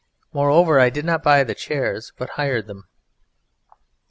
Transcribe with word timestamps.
Moreover, 0.33 0.79
I 0.79 0.89
did 0.89 1.05
not 1.05 1.21
buy 1.21 1.43
the 1.43 1.53
chairs, 1.53 2.11
but 2.17 2.31
hired 2.31 2.65
them." 2.65 2.85